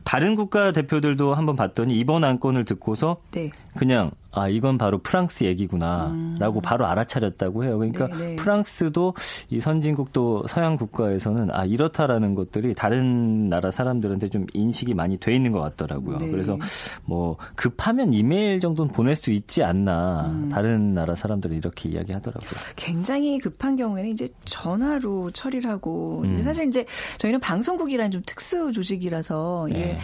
[0.03, 3.49] 다른 국가 대표들도 한번 봤더니 이번 안건을 듣고서 네.
[3.75, 7.77] 그냥 아 이건 바로 프랑스 얘기구나라고 바로 알아차렸다고 해요.
[7.77, 8.17] 그러니까 음.
[8.17, 8.35] 네네.
[8.37, 9.13] 프랑스도
[9.49, 15.51] 이 선진국도 서양 국가에서는 아 이렇다라는 것들이 다른 나라 사람들한테 좀 인식이 많이 돼 있는
[15.51, 16.17] 것 같더라고요.
[16.17, 16.31] 네.
[16.31, 16.57] 그래서
[17.05, 20.49] 뭐 급하면 이메일 정도는 보낼 수 있지 않나 음.
[20.49, 22.49] 다른 나라 사람들이 이렇게 이야기하더라고요.
[22.75, 26.29] 굉장히 급한 경우에는 이제 전화로 처리를 하고 음.
[26.29, 26.85] 근데 사실 이제
[27.19, 29.99] 저희는 방송국이라는 좀 특수 조직이라서 이게 네.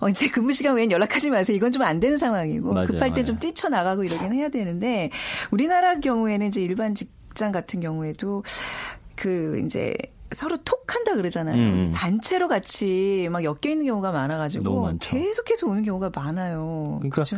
[0.00, 1.56] 어, 이제 근무 시간 외엔 연락하지 마세요.
[1.56, 3.40] 이건 좀 안 되는 상황이고 맞아요, 급할 때좀 맞아요.
[3.40, 5.10] 뛰쳐나가고 이러긴 해야 되는데
[5.50, 8.42] 우리나라 경우에는 이제 일반 직장 같은 경우에도
[9.16, 9.94] 그 이제
[10.32, 11.56] 서로 톡 한다 그러잖아요.
[11.56, 11.92] 음.
[11.94, 14.64] 단체로 같이 막 엮여 있는 경우가 많아가지고.
[15.00, 16.96] 계속해서 오는 경우가 많아요.
[17.00, 17.36] 그러니까 그죠?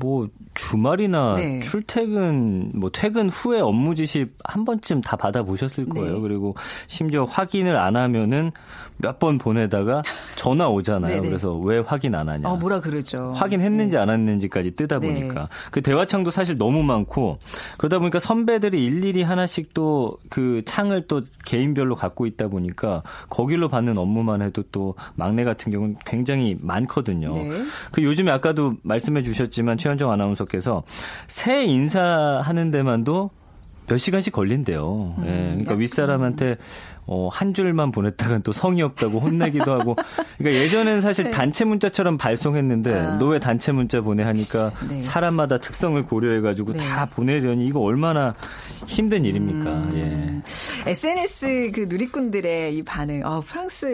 [0.00, 1.60] 뭐 주말이나 네.
[1.60, 6.14] 출퇴근 뭐 퇴근 후에 업무 지시 한 번쯤 다 받아 보셨을 거예요.
[6.14, 6.20] 네.
[6.20, 6.54] 그리고
[6.86, 8.52] 심지어 확인을 안 하면은
[9.00, 10.02] 몇 번 보내다가
[10.36, 11.14] 전화 오잖아요.
[11.14, 11.26] 네네.
[11.30, 12.48] 그래서 왜 확인 안 하냐.
[12.48, 13.32] 어 뭐라 그러죠.
[13.34, 15.12] 확인했는지 안 했는지까지 뜨다 네.
[15.12, 17.38] 보니까 그 대화창도 사실 너무 많고
[17.78, 23.98] 그러다 보니까 선배들이 일일이 하나씩 또 그 창을 또 개인별로 갖고 있다 보니까 거길로 받는
[23.98, 27.32] 업무만 해도 또 막내 같은 경우는 굉장히 많거든요.
[27.34, 27.50] 네.
[27.92, 30.82] 그 요즘에 아까도 말씀해 주셨지만 최현정 아나운서께서
[31.26, 33.30] 새 인사하는 데만도
[33.86, 35.14] 몇 시간씩 걸린대요.
[35.22, 35.24] 예.
[35.24, 35.80] 그러니까 약간.
[35.80, 36.56] 윗사람한테
[37.10, 39.96] 어, 한 줄만 보냈다간 또 성의 없다고 혼내기도 하고.
[40.36, 45.00] 그러니까 예전에는 사실 단체 문자처럼 발송했는데 너왜 단체 문자 보내 하니까 네.
[45.00, 46.78] 사람마다 특성을 고려해 가지고 네.
[46.78, 48.34] 다 보내려니 이거 얼마나
[48.86, 49.70] 힘든 일입니까.
[49.70, 50.42] 음.
[50.86, 53.86] SNS 그 누리꾼들의 이 반응, 어, 프랑스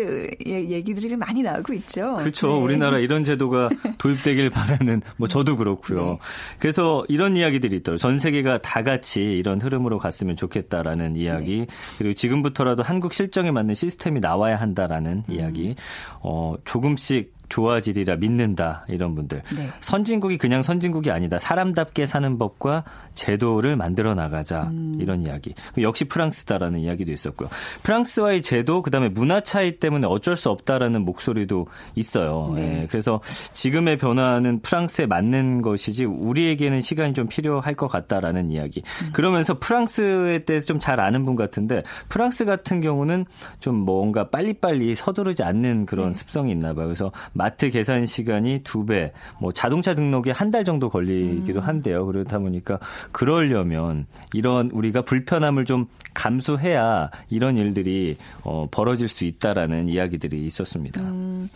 [0.45, 2.17] 의 얘기들이 좀 많이 나오고 있죠.
[2.19, 2.23] 예.
[2.23, 2.49] 그렇죠.
[2.49, 2.55] 네.
[2.55, 6.05] 우리나라 이런 제도가 도입되길 바라는 뭐 저도 그렇고요.
[6.05, 6.19] 네.
[6.59, 7.99] 그래서 이런 이야기들이 있더라고요.
[7.99, 11.59] 전 세계가 다 같이 이런 흐름으로 갔으면 좋겠다라는 이야기.
[11.59, 11.67] 네.
[11.99, 15.35] 그리고 지금부터라도 한국 실정에 맞는 시스템이 나와야 한다라는 음.
[15.35, 15.75] 이야기.
[16.23, 19.71] 어, 조금씩 좋아지리라 믿는다 이런 분들 네.
[19.81, 24.97] 선진국이 그냥 선진국이 아니다 사람답게 사는 법과 제도를 만들어 나가자 음.
[25.01, 27.49] 이런 이야기 역시 프랑스다라는 이야기도 있었고요
[27.83, 32.83] 프랑스와의 제도 그다음에 문화 차이 때문에 어쩔 수 없다라는 목소리도 있어요 네.
[32.83, 33.21] 예, 그래서
[33.53, 39.11] 지금의 변화는 프랑스에 맞는 것이지 우리에게는 시간이 좀 필요할 것 같다라는 이야기 음.
[39.13, 43.25] 그러면서 프랑스에 대해서 좀 잘 아는 분 같은데 프랑스 같은 경우는
[43.59, 46.13] 좀 뭔가 빨리빨리 서두르지 않는 그런 네.
[46.15, 47.11] 습성이 있나 봐요 그래서
[47.45, 51.67] 마트 계산 시간이 두 배, 뭐 자동차 등록이 한 달 정도 걸리기도 음.
[51.67, 52.07] 한대요.
[52.07, 52.79] 그렇다 보니까
[53.13, 61.01] 그러려면 이런 우리가 불편함을 좀 감수해야 이런 일들이 어, 벌어질 수 있다라는 이야기들이 있었습니다.
[61.03, 61.49] 음,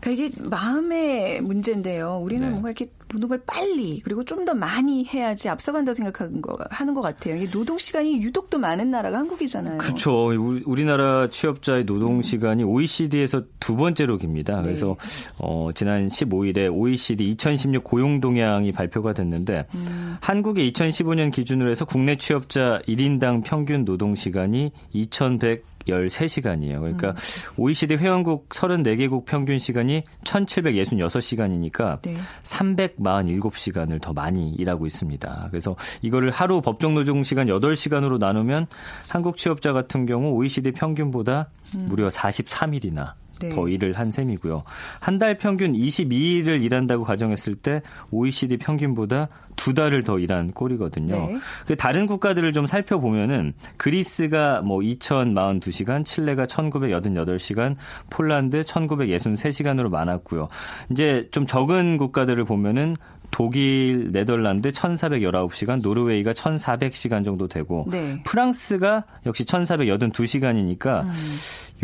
[0.00, 2.18] 그러니까 이게 마음의 문제인데요.
[2.22, 2.50] 우리는 네.
[2.50, 7.02] 뭔가 이렇게 모든 걸 빨리 그리고 좀 더 많이 해야지 앞서간다고 생각하는 거 하는 것
[7.02, 7.36] 같아요.
[7.36, 9.76] 이 노동 시간이 유독 더 많은 나라가 한국이잖아요.
[9.76, 10.28] 그렇죠.
[10.28, 14.62] 우리- 우리나라 취업자의 노동 시간이 OECD에서 두 번째로 깁니다.
[14.62, 14.96] 그래서
[15.38, 19.66] 어, 지난 15일에 OECD 2016 고용 동향이 발표가 됐는데
[20.20, 26.80] 한국의 2015년 기준으로 해서 국내 취업자 1인당 평균 노동 시간이 2,100 13시간이에요.
[26.80, 27.14] 그러니까
[27.56, 32.16] OECD 회원국 34개국 평균 시간이 1,766시간이니까 네.
[32.42, 35.48] 347시간을 더 많이 일하고 있습니다.
[35.50, 38.66] 그래서 이거를 하루 법정 노동 시간 8시간으로 나누면
[39.10, 43.50] 한국 취업자 같은 경우 OECD 평균보다 무려 43일이나 네.
[43.50, 44.64] 더 일을 한 셈이고요.
[45.00, 51.16] 한 달 평균 22일을 일한다고 가정했을 때 OECD 평균보다 두 달을 더 일한 꼴이거든요.
[51.16, 51.38] 네.
[51.66, 57.74] 그 다른 국가들을 좀 살펴보면은 그리스가 뭐 2042시간, 칠레가 1988시간,
[58.10, 60.46] 폴란드 1963시간으로 많았고요.
[60.90, 62.94] 이제 좀 적은 국가들을 보면은
[63.38, 68.20] 독일, 네덜란드 1419시간, 노르웨이가 1400시간 정도 되고 네.
[68.24, 71.12] 프랑스가 역시 1482시간이니까 음.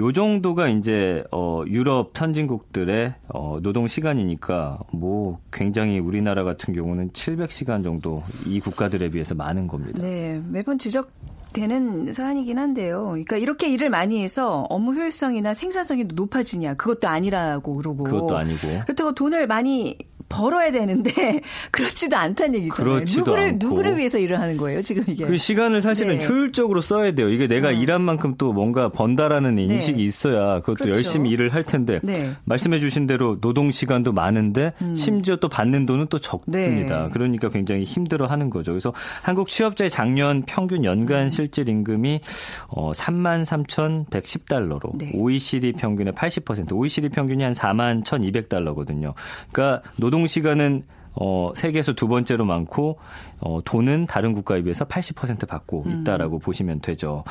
[0.00, 7.84] 요 정도가 이제 어 유럽 선진국들의 어 노동 시간이니까 뭐 굉장히 우리나라 같은 경우는 700시간
[7.84, 10.02] 정도 이 국가들에 비해서 많은 겁니다.
[10.02, 11.12] 네, 매번 지적
[11.52, 13.10] 되는 사안이긴 한데요.
[13.10, 16.74] 그러니까 이렇게 일을 많이 해서 업무 효율성이나 생산성이 높아지냐?
[16.74, 18.02] 그것도 아니라고 그러고.
[18.02, 18.66] 그것도 아니고.
[18.86, 19.96] 그렇다고 돈을 많이
[20.34, 22.94] 벌어야 되는데 그렇지도 않다는 얘기잖아요.
[22.94, 23.66] 그렇지도 누구를 않고.
[23.66, 25.24] 누구를 위해서 일을 하는 거예요, 지금 이게.
[25.26, 26.26] 그 시간을 사실은 네.
[26.26, 27.28] 효율적으로 써야 돼요.
[27.28, 30.90] 이게 내가 일한 만큼 또 뭔가 번다라는 인식이 있어야 그것도 그렇죠.
[30.90, 32.32] 열심히 일을 할 텐데 네.
[32.44, 37.04] 말씀해 주신 대로 노동 시간도 많은데 심지어 또 받는 돈은 또 적습니다.
[37.04, 37.10] 네.
[37.12, 38.72] 그러니까 굉장히 힘들어 하는 거죠.
[38.72, 38.92] 그래서
[39.22, 42.20] 한국 취업자의 작년 평균 연간 실질 임금이
[42.68, 45.12] 어 33,110달러로 네.
[45.14, 49.14] OECD 평균의 80%, OECD 평균이 한 41,200달러거든요.
[49.52, 50.84] 그러니까 노동 시간은
[51.16, 52.98] 어, 세계에서 두 번째로 많고,
[53.40, 57.22] 어, 돈은 다른 국가에 비해서 80% 받고 있다라고 보시면 되죠.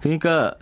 [0.00, 0.54] 그러니까,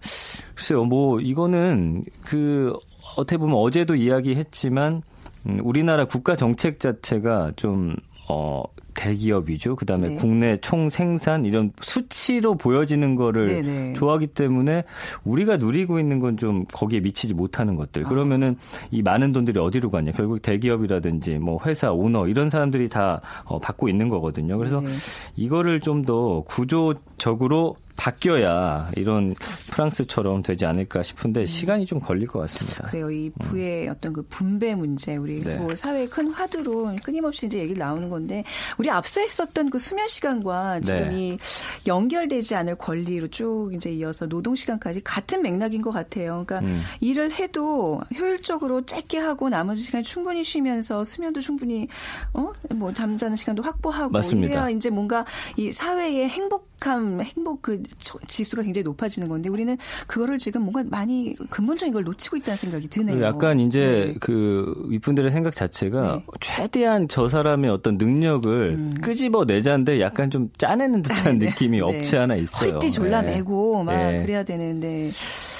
[0.54, 2.74] 글쎄요, 뭐, 이거는 그,
[3.16, 5.02] 어떻게 보면 어제도 이야기했지만,
[5.46, 7.96] 음, 우리나라 국가 정책 자체가 좀,
[8.28, 8.62] 어,
[8.98, 10.14] 대기업 위주, 그다음에 네.
[10.16, 13.92] 국내 총 생산 이런 수치로 보여지는 거를 네네.
[13.94, 14.82] 좋아하기 때문에
[15.24, 18.06] 우리가 누리고 있는 건 좀 거기에 미치지 못하는 것들.
[18.06, 18.08] 아.
[18.08, 18.56] 그러면은
[18.90, 20.12] 이 많은 돈들이 어디로 가냐?
[20.12, 24.56] 결국 대기업이라든지 뭐 회사 오너 이런 사람들이 다 어, 받고 있는 거거든요.
[24.56, 24.88] 그래서 네.
[25.36, 29.34] 이거를 좀 더 구조적으로 바뀌어야 이런
[29.70, 32.86] 프랑스처럼 되지 않을까 싶은데 시간이 좀 걸릴 것 같습니다.
[32.86, 32.90] 음.
[32.90, 33.10] 그래요.
[33.10, 35.56] 이 부의 어떤 그 분배 문제, 우리 네.
[35.56, 38.44] 뭐 사회의 큰 화두로 끊임없이 이제 얘기 나오는 건데,
[38.78, 41.18] 우리 앞서 했었던 그 수면 시간과 지금 네.
[41.18, 41.38] 이
[41.86, 46.44] 연결되지 않을 권리로 쭉 이제 이어서 노동 시간까지 같은 맥락인 것 같아요.
[46.46, 46.82] 그러니까 음.
[47.00, 51.88] 일을 해도 효율적으로 짧게 하고 나머지 시간 충분히 쉬면서 수면도 충분히
[52.32, 54.52] 어뭐 잠자는 시간도 확보하고 맞습니다.
[54.52, 55.24] 이래야 이제 뭔가
[55.56, 60.84] 이 사회의 행복 함, 행복 그 저- 지수가 굉장히 높아지는 건데 우리는 그거를 지금 뭔가
[60.88, 63.22] 많이 근본적인 걸 놓치고 있다는 생각이 드네요.
[63.22, 64.14] 약간 이제 네.
[64.20, 66.08] 그 이분들의 생각 자체가 네.
[66.14, 66.20] 음.
[66.40, 72.72] 최대한 저 사람의 어떤 능력을 끄집어 내자인데 약간 좀 짜내는 듯한 느낌이 없지 않아 있어요.
[72.72, 73.36] 헐띠 졸라 네.
[73.36, 74.22] 매고 막 네.
[74.22, 75.10] 그래야 되는데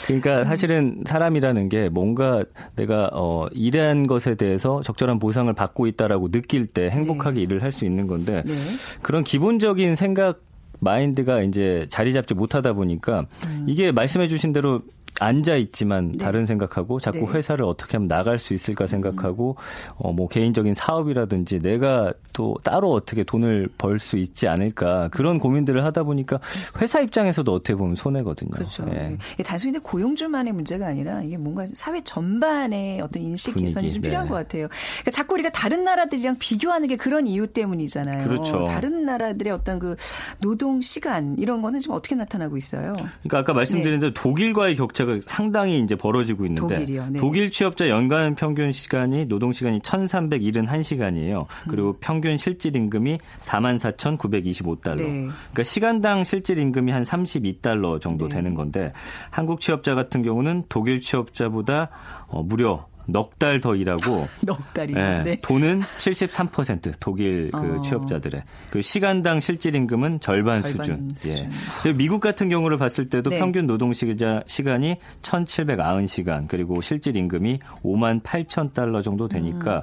[0.07, 2.44] 그러니까 사실은 사람이라는 게 뭔가
[2.76, 7.85] 내가 어 일한 것에 대해서 적절한 보상을 받고 있다라고 느낄 때 행복하게 일을 할 수
[7.85, 8.54] 있는 건데 네.
[9.02, 10.40] 그런 기본적인 생각
[10.80, 13.64] 마인드가 이제 자리 잡지 못하다 보니까 음.
[13.68, 14.82] 이게 말씀해 주신 대로
[15.20, 17.38] 앉아 있지만 다른 생각하고 자꾸 네.
[17.38, 19.57] 회사를 어떻게 하면 나갈 수 있을까 생각하고
[19.96, 26.04] 어뭐 개인적인 사업이라든지 내가 또 따로 어떻게 돈을 벌 수 있지 않을까 그런 고민들을 하다
[26.04, 26.38] 보니까
[26.81, 28.50] 회사 입장에서도 어떻게 보면 손해거든요.
[28.50, 28.87] 그렇죠.
[28.92, 29.16] 예.
[29.35, 34.26] 이게 단순히 고용주만의 문제가 아니라 이게 뭔가 사회 전반의 어떤 인식 분위기, 개선이 좀 필요한
[34.26, 34.31] 네.
[34.31, 34.68] 것 같아요.
[34.68, 38.28] 그러니까 자꾸 우리가 다른 나라들이랑 비교하는 게 그런 이유 때문이잖아요.
[38.28, 38.64] 그렇죠.
[38.66, 39.96] 다른 나라들의 어떤 그
[40.40, 42.92] 노동 시간 이런 거는 지금 어떻게 나타나고 있어요?
[42.92, 46.81] 그러니까 아까 말씀드린 대로 독일과의 격차가 상당히 이제 벌어지고 있는데 네.
[46.81, 47.21] 독일이요, 네.
[47.21, 51.47] 독일 취업자 연간 평균 시간이 노동 시간이 1,371시간이에요.
[51.68, 54.97] 그리고 평균 실질 임금이 44,925달러.
[54.97, 55.29] 네.
[55.31, 58.37] 그러니까 시간당 실질 임금이 한 32달러 정도 네.
[58.37, 58.92] 되는 건데
[59.31, 61.90] 한국 취업자 같은 경우는 독일 취업자보다
[62.29, 64.97] 어, 무려 넉 달 더 일하고 넉 달이요.
[64.99, 65.38] 예, 네.
[65.42, 67.81] 돈은 73% 독일 그 어.
[67.81, 71.14] 취업자들의 그 시간당 실질 임금은 절반, 절반 수준.
[71.14, 71.51] 수준.
[71.87, 71.92] 예.
[71.94, 73.38] 미국 같은 경우를 봤을 때도 네.
[73.38, 79.83] 평균 노동 시간이 1,790시간 그리고 실질 임금이 5만 8천 달러 정도 되니까 음.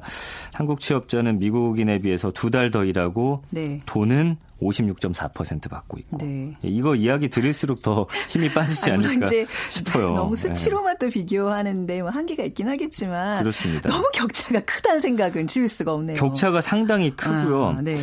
[0.53, 3.81] 한국 취업자는 미국인에 비해서 두 달 더 일하고 네.
[3.85, 6.55] 돈은 56.4% 받고 있고 네.
[6.63, 9.29] 예, 이거 이야기 들을수록 더 힘이 빠지지 않을까
[9.67, 10.13] 싶어요.
[10.13, 10.35] 너무 예.
[10.35, 13.89] 수치로만 또 비교하는데 뭐 한계가 있긴 하겠지만 그렇습니다.
[13.89, 16.15] 너무 격차가 크다는 생각은 지울 수가 없네요.
[16.15, 17.75] 격차가 상당히 크고요.
[17.77, 17.95] 아, 네.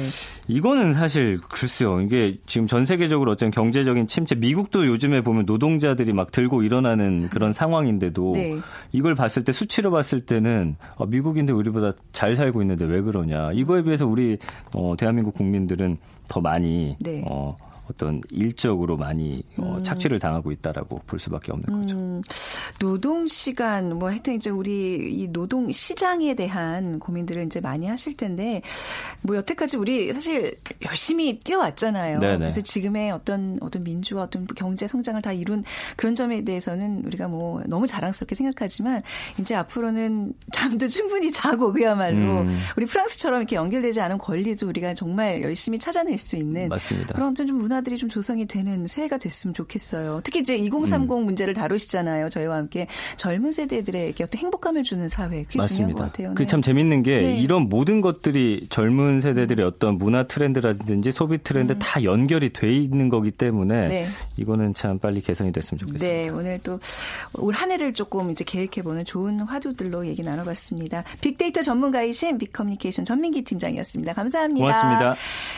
[0.48, 2.00] 이거는 사실 글쎄요.
[2.00, 7.52] 이게 지금 전 세계적으로 어떤 경제적인 침체, 미국도 요즘에 보면 노동자들이 막 들고 일어나는 그런
[7.52, 8.58] 상황인데도 네.
[8.92, 13.52] 이걸 봤을 때 수치로 봤을 때는 아, 미국인데 우리보다 잘 살고 있는데 왜 그러냐.
[13.52, 14.36] 이거에 비해서 우리
[14.74, 15.96] 어, 대한민국 국민들은
[16.32, 17.22] 더 많이 네.
[17.30, 17.54] 어,
[17.92, 21.96] 어떤 일적으로 많이 어, 착취를 당하고 있다라고 볼 수밖에 없는 거죠.
[21.96, 22.22] 음,
[22.78, 28.62] 노동 시간 뭐 하여튼 이제 우리 이 노동 시장에 대한 고민들을 이제 많이 하실 텐데
[29.20, 32.20] 뭐 여태까지 우리 사실 열심히 뛰어왔잖아요.
[32.20, 32.38] 네네.
[32.38, 35.64] 그래서 지금의 어떤 어떤 민주화 어떤 경제 성장을 다 이룬
[35.96, 39.02] 그런 점에 대해서는 우리가 뭐 너무 자랑스럽게 생각하지만
[39.38, 42.58] 이제 앞으로는 잠도 충분히 자고 그야말로 음.
[42.76, 47.14] 우리 프랑스처럼 이렇게 연결되지 않은 권리도 우리가 정말 열심히 찾아낼 수 있는 맞습니다.
[47.14, 50.20] 그런 좀 문화들이 좀 조성이 되는 새해가 됐으면 좋겠어요.
[50.24, 51.24] 특히 이제 2030 음.
[51.24, 52.28] 문제를 다루시잖아요.
[52.30, 55.42] 저희와 함께 젊은 세대들에게 어떤 행복감을 주는 사회.
[55.44, 56.30] 그게 중요한 것 같아요.
[56.34, 57.36] 그게 참 재밌는 게 네.
[57.40, 63.30] 이런 모든 것들이 젊은 세대들의 어떤 문화 트렌드라든지 소비 트렌드 다 연결이 돼 있는 거기
[63.30, 63.88] 때문에 음.
[63.88, 64.06] 네.
[64.36, 66.06] 이거는 참 빨리 개선이 됐으면 좋겠습니다.
[66.06, 66.78] 네, 오늘 또
[67.38, 71.04] 올 한 해를 조금 이제 계획해 보는 좋은 화두들로 얘기 나눠봤습니다.
[71.20, 74.14] 빅데이터 전문가이신 빅커뮤니케이션 전민기 팀장이었습니다.
[74.14, 74.64] 감사합니다.
[74.66, 75.16] 고맙습니다.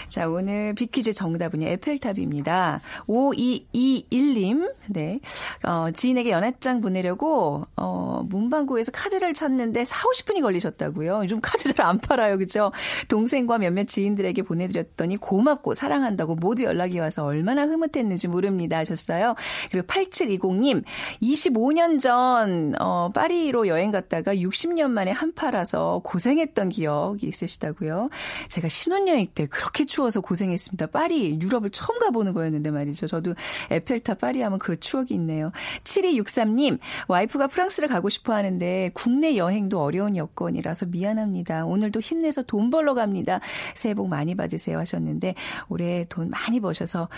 [0.09, 2.81] 자, 오늘 빅퀴즈 정답은요, 에펠 탑입니다.
[3.07, 5.21] 5221님, 네.
[5.65, 11.21] 어, 지인에게 연합장 보내려고, 어, 문방구에서 카드를 찾는데 4, 50분이 걸리셨다고요.
[11.23, 12.39] 요즘 카드 잘 안 팔아요.
[12.39, 12.73] 그죠?
[13.09, 18.79] 동생과 몇몇 지인들에게 보내드렸더니 고맙고 사랑한다고 모두 연락이 와서 얼마나 흐뭇했는지 모릅니다.
[18.79, 19.35] 하셨어요.
[19.71, 20.83] 그리고 8720님,
[21.23, 28.09] 25년 전, 어, 파리로 여행 갔다가 60년 만에 한파라서 고생했던 기억이 있으시다고요.
[28.49, 30.87] 제가 신혼여행 때 그렇게 추워서 고생했습니다.
[30.87, 33.07] 파리, 유럽을 처음 처음 가보는 거였는데 말이죠.
[33.07, 33.35] 저도
[33.71, 35.53] 에펠탑 파리 하면 그 추억이 있네요.
[35.85, 36.79] 7263님,
[37.09, 41.65] 와이프가 프랑스를 가고 싶어 하는데 국내 여행도 어려운 여건이라서 미안합니다.
[41.65, 43.41] 오늘도 힘내서 돈 벌러 갑니다.
[43.75, 45.35] 새해 복 많이 받으세요 하셨는데
[45.69, 47.09] 올해 돈 많이 버셔서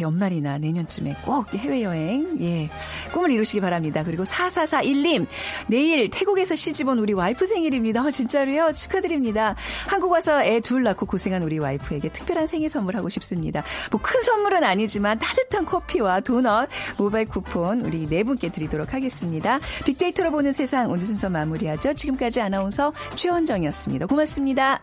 [0.00, 2.70] 연말이나 내년쯤에 꼭 해외여행, 예,
[3.12, 4.02] 꿈을 이루시기 바랍니다.
[4.04, 5.26] 그리고 4441님,
[5.68, 8.02] 내일 태국에서 시집 온 우리 와이프 생일입니다.
[8.04, 8.72] 어, 진짜로요?
[8.72, 9.56] 축하드립니다.
[9.88, 13.62] 한국 와서 애 둘 낳고 고생한 우리 와이프에게 특별한 생일 선물하고 싶습니다.
[13.90, 19.58] 뭐큰 선물은 아니지만 따뜻한 커피와 도넛, 모바일 쿠폰 우리 네 분께 드리도록 하겠습니다.
[19.84, 21.94] 빅데이터로 보는 세상 오늘 순서 마무리하죠.
[21.94, 24.06] 지금까지 아나운서 최원정이었습니다.
[24.06, 24.80] 고맙습니다.